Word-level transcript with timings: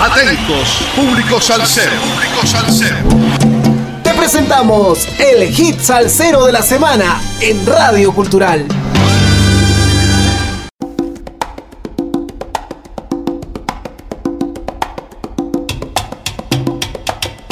Atentos, 0.00 0.78
público 0.94 1.40
salsero. 1.40 1.90
Público 1.90 2.46
salsero. 2.46 2.98
Te 4.04 4.14
presentamos 4.14 5.08
el 5.18 5.48
hit 5.48 5.80
salsero 5.80 6.46
de 6.46 6.52
la 6.52 6.62
semana 6.62 7.20
en 7.40 7.66
Radio 7.66 8.12
Cultural. 8.12 8.64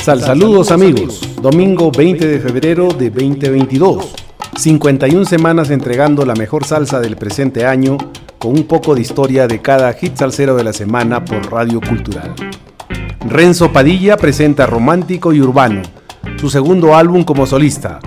Sal 0.05 0.21
saludos 0.21 0.71
amigos, 0.71 1.21
domingo 1.43 1.91
20 1.91 2.29
de 2.29 2.39
febrero 2.39 2.87
de 2.97 3.11
2022. 3.11 4.13
51 4.57 5.25
semanas 5.25 5.71
entregando 5.71 6.25
la 6.25 6.35
mejor 6.35 6.65
salsa 6.65 7.01
del 7.01 7.17
presente 7.17 7.67
año 7.67 7.99
con 8.39 8.53
un 8.53 8.65
poco 8.65 8.95
de 8.95 9.01
historia 9.01 9.47
de 9.47 9.61
cada 9.61 9.93
hit 9.95 10.17
salsero 10.17 10.57
de 10.57 10.65
la 10.65 10.73
semana 10.73 11.25
por 11.25 11.51
Radio 11.51 11.81
Cultural. 11.81 12.35
Renzo 13.29 13.73
Padilla 13.73 14.17
presenta 14.17 14.67
Romántico 14.67 15.33
y 15.33 15.41
Urbano, 15.41 15.83
su 16.37 16.51
segundo 16.51 16.95
álbum 16.95 17.25
como 17.25 17.47
solista. 17.47 17.99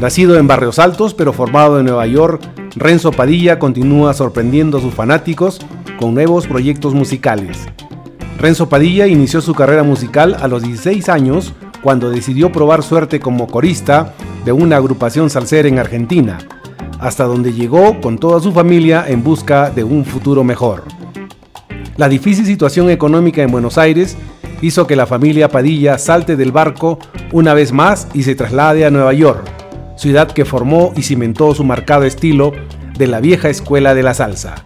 Nacido 0.00 0.38
en 0.38 0.46
Barrios 0.46 0.78
Altos 0.78 1.14
pero 1.14 1.32
formado 1.32 1.78
en 1.78 1.86
Nueva 1.86 2.06
York, 2.06 2.42
Renzo 2.76 3.12
Padilla 3.12 3.58
continúa 3.58 4.14
sorprendiendo 4.14 4.78
a 4.78 4.80
sus 4.80 4.94
fanáticos 4.94 5.60
con 5.98 6.14
nuevos 6.14 6.46
proyectos 6.46 6.94
musicales. 6.94 7.58
Renzo 8.38 8.68
Padilla 8.68 9.06
inició 9.06 9.40
su 9.40 9.54
carrera 9.54 9.82
musical 9.82 10.36
a 10.40 10.48
los 10.48 10.62
16 10.62 11.08
años 11.08 11.54
cuando 11.82 12.10
decidió 12.10 12.52
probar 12.52 12.82
suerte 12.82 13.20
como 13.20 13.46
corista 13.46 14.14
de 14.44 14.52
una 14.52 14.76
agrupación 14.76 15.30
salsera 15.30 15.68
en 15.68 15.78
Argentina 15.78 16.38
hasta 17.02 17.24
donde 17.24 17.52
llegó 17.52 18.00
con 18.00 18.16
toda 18.16 18.40
su 18.40 18.52
familia 18.52 19.04
en 19.08 19.24
busca 19.24 19.70
de 19.70 19.82
un 19.82 20.04
futuro 20.04 20.44
mejor. 20.44 20.84
La 21.96 22.08
difícil 22.08 22.46
situación 22.46 22.88
económica 22.90 23.42
en 23.42 23.50
Buenos 23.50 23.76
Aires 23.76 24.16
hizo 24.62 24.86
que 24.86 24.94
la 24.94 25.06
familia 25.06 25.48
Padilla 25.48 25.98
salte 25.98 26.36
del 26.36 26.52
barco 26.52 27.00
una 27.32 27.54
vez 27.54 27.72
más 27.72 28.06
y 28.14 28.22
se 28.22 28.36
traslade 28.36 28.86
a 28.86 28.90
Nueva 28.90 29.12
York, 29.12 29.44
ciudad 29.96 30.30
que 30.30 30.44
formó 30.44 30.92
y 30.96 31.02
cimentó 31.02 31.52
su 31.54 31.64
marcado 31.64 32.04
estilo 32.04 32.52
de 32.96 33.08
la 33.08 33.20
vieja 33.20 33.48
escuela 33.48 33.94
de 33.94 34.04
la 34.04 34.14
salsa. 34.14 34.64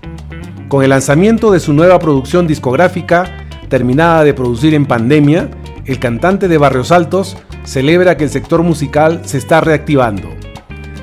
Con 0.68 0.84
el 0.84 0.90
lanzamiento 0.90 1.50
de 1.50 1.60
su 1.60 1.72
nueva 1.72 1.98
producción 1.98 2.46
discográfica, 2.46 3.46
terminada 3.70 4.24
de 4.24 4.34
producir 4.34 4.74
en 4.74 4.84
pandemia, 4.84 5.50
el 5.86 5.98
cantante 5.98 6.48
de 6.48 6.58
Barrios 6.58 6.92
Altos 6.92 7.38
celebra 7.64 8.18
que 8.18 8.24
el 8.24 8.30
sector 8.30 8.62
musical 8.62 9.22
se 9.24 9.38
está 9.38 9.62
reactivando. 9.62 10.28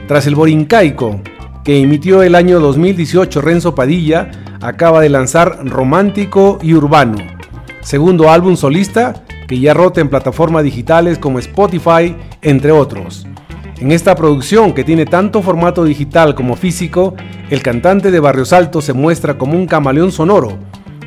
Tras 0.07 0.27
el 0.27 0.35
Borincaico, 0.35 1.21
que 1.63 1.81
emitió 1.81 2.23
el 2.23 2.35
año 2.35 2.59
2018 2.59 3.39
Renzo 3.41 3.73
Padilla, 3.73 4.31
acaba 4.61 4.99
de 4.99 5.09
lanzar 5.09 5.65
Romántico 5.65 6.59
y 6.61 6.73
Urbano, 6.73 7.17
segundo 7.81 8.29
álbum 8.29 8.57
solista 8.57 9.23
que 9.47 9.59
ya 9.59 9.73
rota 9.73 10.01
en 10.01 10.09
plataformas 10.09 10.63
digitales 10.63 11.19
como 11.19 11.39
Spotify, 11.39 12.15
entre 12.41 12.71
otros. 12.71 13.25
En 13.79 13.91
esta 13.91 14.15
producción, 14.15 14.73
que 14.73 14.83
tiene 14.83 15.05
tanto 15.05 15.41
formato 15.41 15.83
digital 15.83 16.35
como 16.35 16.55
físico, 16.55 17.15
el 17.49 17.61
cantante 17.61 18.11
de 18.11 18.19
Barrios 18.19 18.53
Altos 18.53 18.85
se 18.85 18.93
muestra 18.93 19.37
como 19.37 19.53
un 19.53 19.67
camaleón 19.67 20.11
sonoro, 20.11 20.57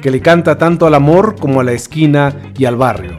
que 0.02 0.10
le 0.10 0.20
canta 0.20 0.58
tanto 0.58 0.86
al 0.86 0.94
amor 0.94 1.36
como 1.38 1.60
a 1.60 1.64
la 1.64 1.72
esquina 1.72 2.34
y 2.58 2.64
al 2.64 2.76
barrio. 2.76 3.18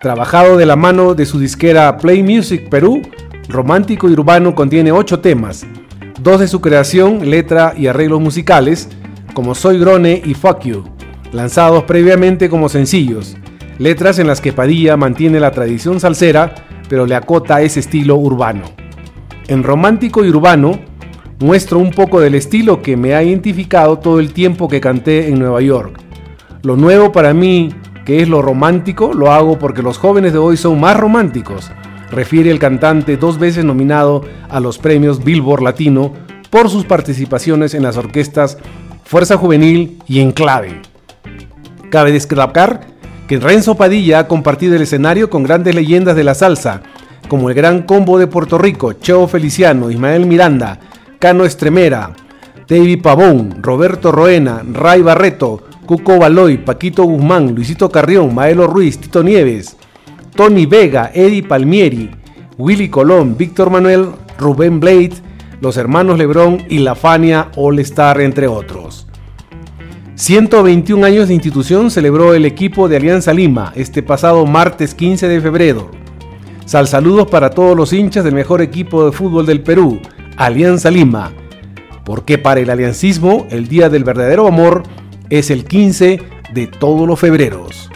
Trabajado 0.00 0.56
de 0.56 0.66
la 0.66 0.76
mano 0.76 1.14
de 1.14 1.26
su 1.26 1.40
disquera 1.40 1.96
Play 1.98 2.22
Music 2.22 2.68
Perú, 2.68 3.02
Romántico 3.48 4.10
y 4.10 4.12
Urbano 4.12 4.54
contiene 4.54 4.92
ocho 4.92 5.20
temas, 5.20 5.66
dos 6.20 6.38
de 6.38 6.48
su 6.48 6.60
creación, 6.60 7.30
letra 7.30 7.72
y 7.74 7.86
arreglos 7.86 8.20
musicales, 8.20 8.90
como 9.32 9.54
Soy 9.54 9.78
Grone 9.78 10.20
y 10.22 10.34
Fuck 10.34 10.64
You, 10.64 10.84
lanzados 11.32 11.84
previamente 11.84 12.50
como 12.50 12.68
sencillos, 12.68 13.38
letras 13.78 14.18
en 14.18 14.26
las 14.26 14.42
que 14.42 14.52
Padilla 14.52 14.98
mantiene 14.98 15.40
la 15.40 15.50
tradición 15.50 15.98
salsera, 15.98 16.54
pero 16.90 17.06
le 17.06 17.14
acota 17.14 17.62
ese 17.62 17.80
estilo 17.80 18.16
urbano. 18.16 18.64
En 19.46 19.62
Romántico 19.62 20.22
y 20.26 20.28
Urbano, 20.28 20.78
muestro 21.40 21.78
un 21.78 21.90
poco 21.90 22.20
del 22.20 22.34
estilo 22.34 22.82
que 22.82 22.98
me 22.98 23.14
ha 23.14 23.22
identificado 23.22 23.98
todo 23.98 24.20
el 24.20 24.34
tiempo 24.34 24.68
que 24.68 24.82
canté 24.82 25.28
en 25.28 25.38
Nueva 25.38 25.62
York. 25.62 25.98
Lo 26.64 26.76
nuevo 26.76 27.12
para 27.12 27.32
mí, 27.32 27.70
que 28.04 28.20
es 28.20 28.28
lo 28.28 28.42
romántico, 28.42 29.14
lo 29.14 29.32
hago 29.32 29.58
porque 29.58 29.82
los 29.82 29.96
jóvenes 29.96 30.34
de 30.34 30.38
hoy 30.38 30.58
son 30.58 30.78
más 30.78 30.98
románticos 30.98 31.72
refiere 32.10 32.50
el 32.50 32.58
cantante 32.58 33.16
dos 33.16 33.38
veces 33.38 33.64
nominado 33.64 34.24
a 34.48 34.60
los 34.60 34.78
premios 34.78 35.24
Billboard 35.24 35.62
Latino 35.62 36.12
por 36.50 36.70
sus 36.70 36.84
participaciones 36.84 37.74
en 37.74 37.82
las 37.82 37.96
orquestas 37.96 38.58
Fuerza 39.04 39.36
Juvenil 39.36 39.98
y 40.06 40.20
Enclave. 40.20 40.82
Cabe 41.90 42.12
destacar 42.12 42.86
que 43.26 43.38
Renzo 43.38 43.74
Padilla 43.74 44.20
ha 44.20 44.28
compartido 44.28 44.76
el 44.76 44.82
escenario 44.82 45.30
con 45.30 45.44
grandes 45.44 45.74
leyendas 45.74 46.14
de 46.14 46.24
la 46.24 46.34
salsa, 46.34 46.82
como 47.28 47.48
el 47.48 47.54
Gran 47.54 47.82
Combo 47.84 48.18
de 48.18 48.26
Puerto 48.26 48.58
Rico, 48.58 48.92
Cheo 48.92 49.26
Feliciano, 49.28 49.90
Ismael 49.90 50.26
Miranda, 50.26 50.78
Cano 51.18 51.46
Estremera, 51.46 52.12
David 52.68 53.00
Pavón, 53.00 53.62
Roberto 53.62 54.12
Roena, 54.12 54.62
Ray 54.70 55.00
Barreto, 55.00 55.62
Cuco 55.86 56.18
Baloy, 56.18 56.58
Paquito 56.58 57.04
Guzmán, 57.04 57.54
Luisito 57.54 57.88
Carrión, 57.88 58.34
Maelo 58.34 58.66
Ruiz, 58.66 58.98
Tito 58.98 59.22
Nieves, 59.22 59.77
Tony 60.38 60.66
Vega, 60.66 61.10
Eddie 61.12 61.42
Palmieri, 61.42 62.10
Willy 62.58 62.88
Colón, 62.88 63.36
Víctor 63.36 63.70
Manuel, 63.70 64.10
Rubén 64.38 64.78
Blade, 64.78 65.14
los 65.60 65.76
hermanos 65.76 66.16
Lebrón 66.16 66.62
y 66.68 66.78
la 66.78 66.94
Fania 66.94 67.50
All 67.56 67.80
Star, 67.80 68.20
entre 68.20 68.46
otros. 68.46 69.08
121 70.14 71.04
años 71.04 71.26
de 71.26 71.34
institución 71.34 71.90
celebró 71.90 72.34
el 72.34 72.44
equipo 72.44 72.88
de 72.88 72.98
Alianza 72.98 73.34
Lima 73.34 73.72
este 73.74 74.00
pasado 74.00 74.46
martes 74.46 74.94
15 74.94 75.26
de 75.26 75.40
febrero. 75.40 75.90
Sal 76.66 76.86
saludos 76.86 77.26
para 77.26 77.50
todos 77.50 77.76
los 77.76 77.92
hinchas 77.92 78.22
del 78.22 78.36
mejor 78.36 78.62
equipo 78.62 79.06
de 79.06 79.10
fútbol 79.10 79.44
del 79.44 79.62
Perú, 79.62 79.98
Alianza 80.36 80.88
Lima, 80.88 81.32
porque 82.04 82.38
para 82.38 82.60
el 82.60 82.70
aliancismo 82.70 83.48
el 83.50 83.66
día 83.66 83.88
del 83.88 84.04
verdadero 84.04 84.46
amor 84.46 84.84
es 85.30 85.50
el 85.50 85.64
15 85.64 86.22
de 86.54 86.66
todos 86.68 87.08
los 87.08 87.18
febreros. 87.18 87.90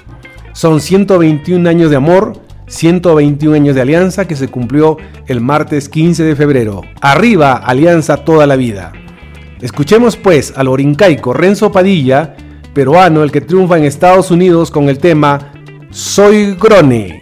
Son 0.52 0.80
121 0.80 1.68
años 1.68 1.90
de 1.90 1.96
amor, 1.96 2.34
121 2.66 3.54
años 3.54 3.74
de 3.74 3.80
alianza 3.80 4.26
que 4.26 4.36
se 4.36 4.48
cumplió 4.48 4.96
el 5.26 5.40
martes 5.40 5.88
15 5.88 6.24
de 6.24 6.36
febrero. 6.36 6.82
Arriba, 7.00 7.54
alianza 7.54 8.18
toda 8.18 8.46
la 8.46 8.56
vida. 8.56 8.92
Escuchemos 9.60 10.16
pues 10.16 10.52
al 10.56 10.68
orincaico 10.68 11.32
Renzo 11.32 11.72
Padilla, 11.72 12.36
peruano, 12.74 13.22
el 13.22 13.30
que 13.30 13.40
triunfa 13.40 13.78
en 13.78 13.84
Estados 13.84 14.30
Unidos 14.30 14.70
con 14.70 14.88
el 14.88 14.98
tema 14.98 15.52
Soy 15.90 16.54
Grone. 16.54 17.21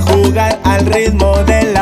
jugar 0.00 0.58
al 0.64 0.86
ritmo 0.86 1.34
y 1.46 1.72
la 1.72 1.77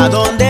A 0.00 0.08
donde 0.08 0.47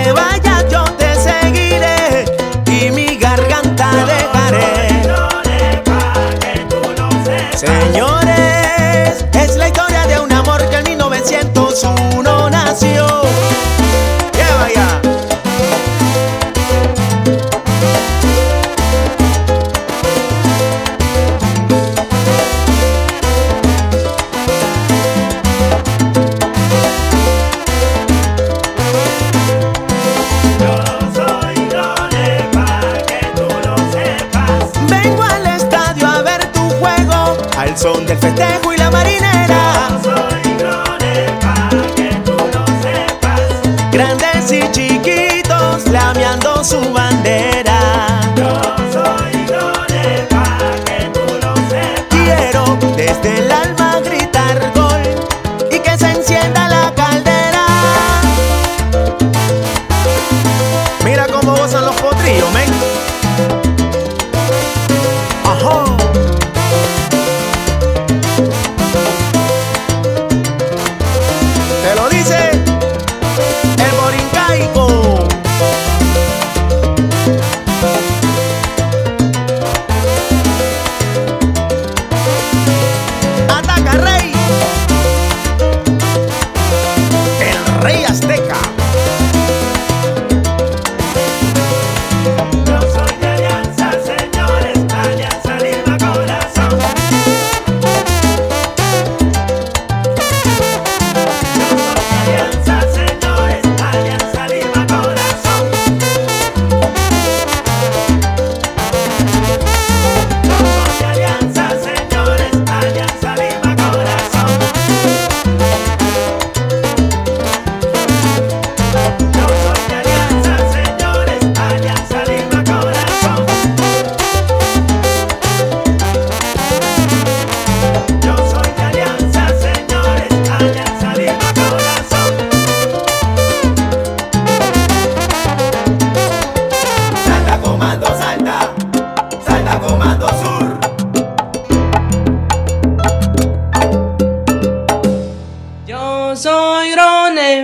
flameando 46.69 47.08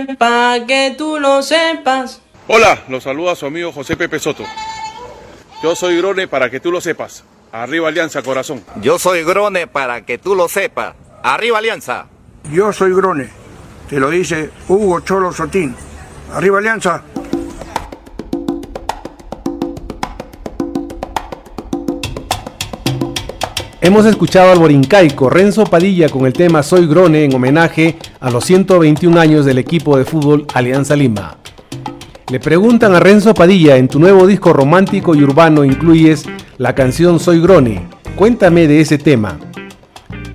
Grone, 0.05 0.17
pa' 0.17 0.65
que 0.67 0.95
tú 0.97 1.19
lo 1.19 1.41
sepas. 1.41 2.21
Hola, 2.47 2.83
los 2.89 3.03
saluda 3.03 3.35
su 3.35 3.47
amigo 3.47 3.71
José 3.71 3.97
Pepe 3.97 4.19
Soto. 4.19 4.43
Yo 5.63 5.75
soy 5.75 5.97
Grone 5.97 6.27
para 6.27 6.49
que 6.49 6.59
tú 6.59 6.71
lo 6.71 6.79
sepas. 6.79 7.23
Arriba 7.51 7.87
Alianza, 7.87 8.21
corazón. 8.21 8.63
Yo 8.81 8.99
soy 8.99 9.23
Grone 9.23 9.67
para 9.67 10.05
que 10.05 10.17
tú 10.17 10.35
lo 10.35 10.47
sepas. 10.47 10.93
Arriba 11.23 11.57
Alianza. 11.57 12.05
Yo 12.51 12.71
soy 12.71 12.93
Grone. 12.93 13.29
Te 13.89 13.99
lo 13.99 14.09
dice 14.09 14.51
Hugo 14.67 14.99
Cholo 14.99 15.31
Sotín. 15.31 15.75
Arriba 16.33 16.59
Alianza. 16.59 17.03
Hemos 23.85 24.07
escuchado 24.07 24.51
al 24.51 24.57
borincaico 24.57 25.29
Renzo 25.29 25.63
Padilla 25.63 26.09
con 26.09 26.25
el 26.25 26.33
tema 26.33 26.63
Soy 26.63 26.87
Grone 26.87 27.23
en 27.23 27.35
homenaje 27.35 27.97
a 28.19 28.31
los 28.31 28.43
121 28.45 29.19
años 29.19 29.45
del 29.45 29.59
equipo 29.59 29.95
de 29.95 30.05
fútbol 30.05 30.47
Alianza 30.55 30.95
Lima. 30.95 31.37
Le 32.31 32.39
preguntan 32.39 32.95
a 32.95 32.99
Renzo 32.99 33.35
Padilla, 33.35 33.77
en 33.77 33.87
tu 33.87 33.99
nuevo 33.99 34.25
disco 34.25 34.53
romántico 34.53 35.13
y 35.13 35.21
urbano 35.21 35.63
incluyes 35.63 36.25
la 36.57 36.73
canción 36.73 37.19
Soy 37.19 37.39
Grone. 37.39 37.87
Cuéntame 38.15 38.67
de 38.67 38.81
ese 38.81 38.97
tema. 38.97 39.37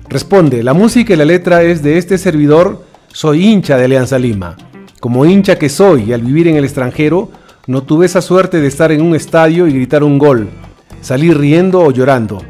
Responde, 0.07 0.63
la 0.63 0.71
música 0.73 1.13
y 1.13 1.17
la 1.17 1.25
letra 1.25 1.61
es 1.61 1.83
de 1.83 1.97
este 1.97 2.17
servidor, 2.17 2.85
soy 3.09 3.45
hincha 3.45 3.75
de 3.75 3.83
Alianza 3.83 4.17
Lima. 4.17 4.55
Como 5.01 5.25
hincha 5.25 5.59
que 5.59 5.67
soy 5.67 6.13
al 6.13 6.21
vivir 6.21 6.47
en 6.47 6.55
el 6.55 6.63
extranjero, 6.63 7.29
no 7.67 7.83
tuve 7.83 8.05
esa 8.05 8.21
suerte 8.21 8.61
de 8.61 8.67
estar 8.69 8.93
en 8.93 9.01
un 9.01 9.13
estadio 9.13 9.67
y 9.67 9.73
gritar 9.73 10.05
un 10.05 10.19
gol, 10.19 10.47
salir 11.01 11.37
riendo 11.37 11.81
o 11.81 11.91
llorando. 11.91 12.41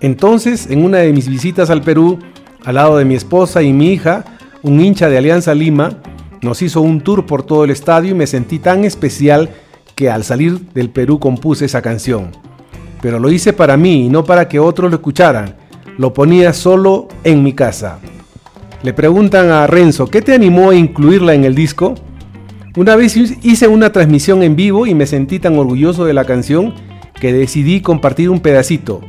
Entonces, 0.00 0.68
en 0.70 0.84
una 0.84 0.98
de 0.98 1.12
mis 1.12 1.28
visitas 1.28 1.68
al 1.70 1.82
Perú, 1.82 2.18
al 2.64 2.76
lado 2.76 2.96
de 2.96 3.04
mi 3.04 3.14
esposa 3.14 3.62
y 3.62 3.72
mi 3.72 3.92
hija, 3.92 4.24
un 4.62 4.80
hincha 4.80 5.08
de 5.08 5.18
Alianza 5.18 5.54
Lima, 5.54 5.98
nos 6.42 6.62
hizo 6.62 6.80
un 6.80 7.02
tour 7.02 7.26
por 7.26 7.42
todo 7.42 7.64
el 7.64 7.70
estadio 7.70 8.12
y 8.12 8.14
me 8.14 8.26
sentí 8.26 8.58
tan 8.58 8.84
especial 8.84 9.50
que 9.94 10.10
al 10.10 10.24
salir 10.24 10.58
del 10.72 10.88
Perú 10.88 11.18
compuse 11.18 11.66
esa 11.66 11.82
canción. 11.82 12.30
Pero 13.02 13.18
lo 13.18 13.30
hice 13.30 13.52
para 13.52 13.76
mí 13.76 14.06
y 14.06 14.08
no 14.08 14.24
para 14.24 14.48
que 14.48 14.58
otros 14.58 14.90
lo 14.90 14.96
escucharan. 14.96 15.56
Lo 15.98 16.14
ponía 16.14 16.54
solo 16.54 17.08
en 17.24 17.42
mi 17.42 17.52
casa. 17.52 17.98
Le 18.82 18.94
preguntan 18.94 19.50
a 19.50 19.66
Renzo, 19.66 20.06
¿qué 20.06 20.22
te 20.22 20.32
animó 20.32 20.70
a 20.70 20.74
incluirla 20.74 21.34
en 21.34 21.44
el 21.44 21.54
disco? 21.54 21.94
Una 22.76 22.96
vez 22.96 23.16
hice 23.16 23.68
una 23.68 23.92
transmisión 23.92 24.42
en 24.42 24.56
vivo 24.56 24.86
y 24.86 24.94
me 24.94 25.06
sentí 25.06 25.38
tan 25.38 25.58
orgulloso 25.58 26.06
de 26.06 26.14
la 26.14 26.24
canción 26.24 26.72
que 27.20 27.34
decidí 27.34 27.82
compartir 27.82 28.30
un 28.30 28.40
pedacito. 28.40 29.02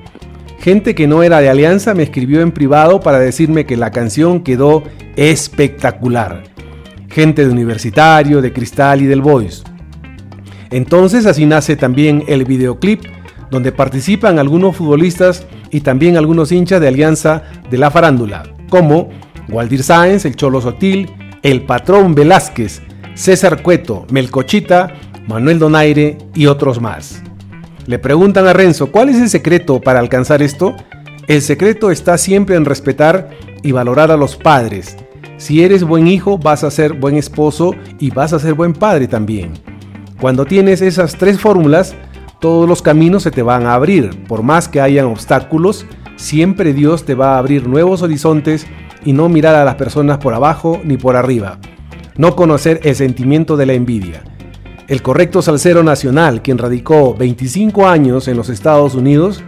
Gente 0.61 0.93
que 0.93 1.07
no 1.07 1.23
era 1.23 1.41
de 1.41 1.49
Alianza 1.49 1.95
me 1.95 2.03
escribió 2.03 2.41
en 2.41 2.51
privado 2.51 2.99
para 2.99 3.17
decirme 3.17 3.65
que 3.65 3.75
la 3.75 3.89
canción 3.89 4.43
quedó 4.43 4.83
espectacular. 5.15 6.43
Gente 7.09 7.43
de 7.43 7.51
Universitario, 7.51 8.43
de 8.43 8.53
Cristal 8.53 9.01
y 9.01 9.07
del 9.07 9.23
Voice. 9.23 9.63
Entonces 10.69 11.25
así 11.25 11.47
nace 11.47 11.75
también 11.75 12.23
el 12.27 12.45
videoclip 12.45 13.01
donde 13.49 13.71
participan 13.71 14.37
algunos 14.37 14.75
futbolistas 14.75 15.47
y 15.71 15.81
también 15.81 16.15
algunos 16.15 16.51
hinchas 16.51 16.79
de 16.79 16.89
Alianza 16.89 17.41
de 17.71 17.79
la 17.79 17.89
farándula, 17.89 18.43
como 18.69 19.09
Waldir 19.49 19.81
Sáenz, 19.81 20.25
el 20.25 20.35
Cholo 20.35 20.61
Sotil, 20.61 21.09
el 21.41 21.63
Patrón 21.65 22.13
Velázquez, 22.13 22.83
César 23.15 23.63
Cueto, 23.63 24.05
Melcochita, 24.11 24.93
Manuel 25.27 25.57
Donaire 25.57 26.19
y 26.35 26.45
otros 26.45 26.79
más. 26.79 27.23
Le 27.87 27.97
preguntan 27.97 28.47
a 28.47 28.53
Renzo, 28.53 28.91
¿cuál 28.91 29.09
es 29.09 29.17
el 29.17 29.29
secreto 29.29 29.81
para 29.81 29.99
alcanzar 29.99 30.41
esto? 30.43 30.75
El 31.27 31.41
secreto 31.41 31.89
está 31.89 32.17
siempre 32.17 32.55
en 32.55 32.65
respetar 32.65 33.31
y 33.63 33.71
valorar 33.71 34.11
a 34.11 34.17
los 34.17 34.35
padres. 34.35 34.97
Si 35.37 35.63
eres 35.63 35.83
buen 35.83 36.07
hijo, 36.07 36.37
vas 36.37 36.63
a 36.63 36.69
ser 36.69 36.93
buen 36.93 37.17
esposo 37.17 37.73
y 37.99 38.11
vas 38.11 38.33
a 38.33 38.39
ser 38.39 38.53
buen 38.53 38.73
padre 38.73 39.07
también. 39.07 39.53
Cuando 40.19 40.45
tienes 40.45 40.83
esas 40.83 41.15
tres 41.15 41.39
fórmulas, 41.39 41.95
todos 42.39 42.69
los 42.69 42.83
caminos 42.83 43.23
se 43.23 43.31
te 43.31 43.41
van 43.41 43.65
a 43.65 43.73
abrir. 43.73 44.25
Por 44.27 44.43
más 44.43 44.67
que 44.67 44.79
hayan 44.79 45.05
obstáculos, 45.05 45.87
siempre 46.17 46.73
Dios 46.73 47.05
te 47.05 47.15
va 47.15 47.35
a 47.35 47.37
abrir 47.39 47.67
nuevos 47.67 48.03
horizontes 48.03 48.67
y 49.03 49.13
no 49.13 49.29
mirar 49.29 49.55
a 49.55 49.65
las 49.65 49.75
personas 49.75 50.19
por 50.19 50.35
abajo 50.35 50.79
ni 50.83 50.97
por 50.97 51.15
arriba. 51.15 51.57
No 52.17 52.35
conocer 52.35 52.79
el 52.83 52.95
sentimiento 52.95 53.57
de 53.57 53.65
la 53.65 53.73
envidia. 53.73 54.23
El 54.87 55.01
correcto 55.01 55.41
salsero 55.41 55.83
nacional, 55.83 56.41
quien 56.41 56.57
radicó 56.57 57.13
25 57.13 57.87
años 57.87 58.27
en 58.27 58.35
los 58.35 58.49
Estados 58.49 58.95
Unidos, 58.95 59.43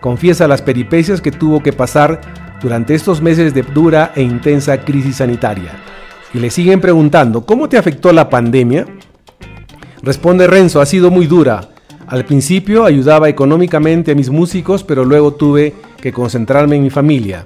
confiesa 0.00 0.46
las 0.46 0.62
peripecias 0.62 1.20
que 1.20 1.32
tuvo 1.32 1.62
que 1.62 1.72
pasar 1.72 2.20
durante 2.62 2.94
estos 2.94 3.22
meses 3.22 3.54
de 3.54 3.62
dura 3.62 4.12
e 4.14 4.22
intensa 4.22 4.84
crisis 4.84 5.16
sanitaria. 5.16 5.72
Y 6.34 6.38
le 6.38 6.50
siguen 6.50 6.80
preguntando, 6.80 7.44
¿cómo 7.44 7.68
te 7.68 7.78
afectó 7.78 8.12
la 8.12 8.28
pandemia? 8.28 8.86
Responde 10.02 10.46
Renzo, 10.46 10.80
ha 10.80 10.86
sido 10.86 11.10
muy 11.10 11.26
dura. 11.26 11.70
Al 12.06 12.24
principio 12.24 12.84
ayudaba 12.84 13.28
económicamente 13.28 14.12
a 14.12 14.14
mis 14.14 14.30
músicos, 14.30 14.84
pero 14.84 15.04
luego 15.04 15.32
tuve 15.34 15.74
que 16.00 16.12
concentrarme 16.12 16.76
en 16.76 16.82
mi 16.82 16.90
familia. 16.90 17.44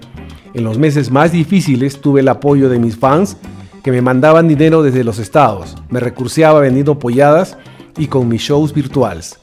En 0.55 0.65
los 0.65 0.79
meses 0.79 1.11
más 1.11 1.33
difíciles 1.33 2.01
tuve 2.01 2.21
el 2.21 2.29
apoyo 2.29 2.69
de 2.69 2.79
mis 2.79 2.97
fans 2.97 3.37
que 3.83 3.91
me 3.91 4.03
mandaban 4.03 4.49
dinero 4.49 4.83
desde 4.83 5.05
los 5.05 5.19
estados. 5.19 5.77
Me 5.89 6.01
recurseaba 6.01 6.61
vendiendo 6.61 6.99
polladas 6.99 7.59
y 7.97 8.07
con 8.07 8.29
mis 8.29 8.43
shows 8.43 8.73
virtuales. 8.73 9.39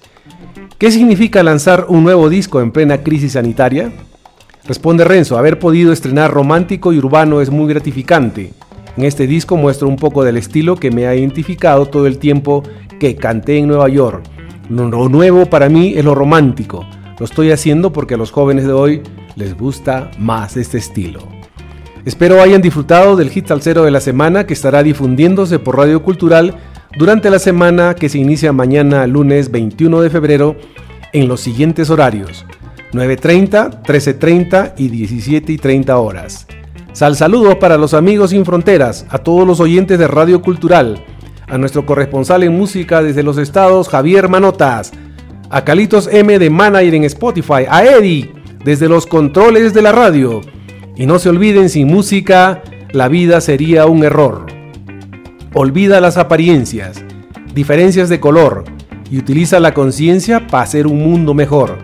¿Qué 0.78 0.92
significa 0.92 1.44
lanzar 1.44 1.86
un 1.90 2.04
nuevo 2.04 2.30
disco 2.30 2.62
en 2.62 2.72
plena 2.72 3.04
crisis 3.04 3.34
sanitaria? 3.34 3.92
Responde 4.66 5.04
Renzo, 5.04 5.38
haber 5.38 5.60
podido 5.60 5.92
estrenar 5.92 6.32
romántico 6.32 6.94
y 6.94 6.98
urbano 7.00 7.42
es 7.42 7.50
muy 7.50 7.68
gratificante. 7.68 8.54
En 8.96 9.04
este 9.04 9.28
disco 9.28 9.58
muestro 9.58 9.88
un 9.88 9.96
poco 9.96 10.24
del 10.24 10.38
estilo 10.38 10.76
que 10.76 10.92
me 10.92 11.08
ha 11.08 11.16
identificado 11.16 11.86
todo 11.86 12.08
el 12.08 12.18
tiempo 12.18 12.64
que 13.00 13.16
canté 13.16 13.58
en 13.58 13.68
Nueva 13.68 13.90
York. 13.90 14.24
Lo 14.70 15.10
nuevo 15.10 15.48
para 15.48 15.70
mí 15.70 15.94
es 15.96 16.06
lo 16.06 16.16
romántico. 16.16 16.86
Lo 17.18 17.26
estoy 17.26 17.52
haciendo 17.52 17.92
porque 17.92 18.14
a 18.14 18.18
los 18.18 18.32
jóvenes 18.32 18.66
de 18.66 18.74
hoy 18.74 19.02
les 19.36 19.58
gusta 19.58 20.12
más 20.18 20.56
este 20.56 20.78
estilo. 20.78 21.39
Espero 22.10 22.42
hayan 22.42 22.64
disfrutado 22.64 23.16
del 23.16 23.30
hit 23.30 23.46
salsero 23.46 23.84
de 23.84 23.92
la 23.92 24.00
semana 24.00 24.48
que 24.48 24.56
estará 24.56 24.82
difundiéndose 24.82 25.60
por 25.60 25.78
Radio 25.78 26.02
Cultural 26.02 26.56
durante 26.98 27.30
la 27.30 27.38
semana 27.38 27.94
que 27.94 28.10
se 28.10 28.18
inicia 28.18 28.52
mañana 28.52 29.06
lunes 29.06 29.52
21 29.52 30.02
de 30.02 30.10
febrero 30.10 30.56
en 31.14 31.28
los 31.28 31.40
siguientes 31.40 31.92
horarios 31.92 32.48
9.30, 32.94 33.84
13.30 33.84 34.74
y 34.78 34.90
17.30 34.90 36.04
horas. 36.04 36.48
Sal 36.94 37.16
saludos 37.16 37.58
para 37.58 37.78
los 37.78 37.94
amigos 37.94 38.32
sin 38.32 38.44
fronteras, 38.44 39.06
a 39.10 39.20
todos 39.20 39.46
los 39.46 39.60
oyentes 39.60 40.00
de 40.00 40.08
Radio 40.08 40.42
Cultural, 40.42 41.06
a 41.48 41.60
nuestro 41.60 41.86
corresponsal 41.86 42.42
en 42.42 42.58
música 42.58 43.04
desde 43.04 43.22
los 43.22 43.38
estados 43.38 43.88
Javier 43.88 44.30
Manotas, 44.30 44.94
a 45.52 45.64
Calitos 45.64 46.10
M 46.12 46.40
de 46.40 46.50
Manager 46.50 46.96
en 46.96 47.04
Spotify, 47.04 47.68
a 47.70 47.86
Eddie 47.86 48.32
desde 48.66 48.90
los 48.90 49.06
controles 49.06 49.76
de 49.76 49.84
la 49.84 49.92
radio. 49.92 50.42
Y 51.00 51.06
no 51.06 51.18
se 51.18 51.30
olviden, 51.30 51.70
sin 51.70 51.88
música, 51.88 52.62
la 52.92 53.08
vida 53.08 53.40
sería 53.40 53.86
un 53.86 54.04
error. 54.04 54.48
Olvida 55.54 56.02
las 56.02 56.18
apariencias, 56.18 57.06
diferencias 57.56 58.10
de 58.10 58.20
color 58.20 58.66
y 59.10 59.18
utiliza 59.18 59.62
la 59.62 59.74
conciencia 59.74 60.46
para 60.48 60.64
hacer 60.64 60.88
un 60.88 61.02
mundo 61.02 61.34
mejor. 61.34 61.78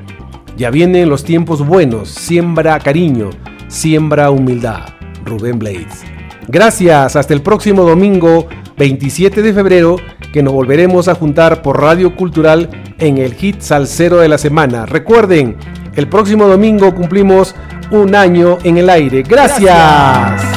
Ya 0.57 0.69
vienen 0.69 1.07
los 1.07 1.23
tiempos 1.23 1.65
buenos, 1.65 2.09
siembra 2.09 2.77
cariño, 2.79 3.29
siembra 3.69 4.31
humildad. 4.31 4.81
Rubén 5.23 5.59
Blades. 5.59 6.03
Gracias, 6.49 7.15
hasta 7.15 7.33
el 7.33 7.41
próximo 7.41 7.83
domingo 7.83 8.49
27 8.77 9.41
de 9.41 9.53
febrero 9.53 9.95
que 10.33 10.43
nos 10.43 10.51
volveremos 10.51 11.07
a 11.07 11.15
juntar 11.15 11.61
por 11.61 11.79
Radio 11.79 12.17
Cultural 12.17 12.69
en 12.99 13.17
el 13.19 13.33
hit 13.33 13.61
salsero 13.61 14.17
de 14.17 14.27
la 14.27 14.37
semana. 14.37 14.85
Recuerden, 14.85 15.55
el 15.95 16.09
próximo 16.09 16.47
domingo 16.47 16.93
cumplimos 16.93 17.55
un 17.91 18.15
año 18.15 18.57
en 18.63 18.77
el 18.77 18.89
aire. 18.89 19.23
Gracias. 19.23 20.54